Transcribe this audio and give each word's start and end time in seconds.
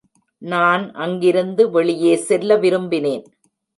நான் 0.41 0.91
அங்கிருந்து 0.95 1.69
வெளியே 1.69 2.15
செல்ல 2.15 2.57
விரும்பினேன். 2.57 3.23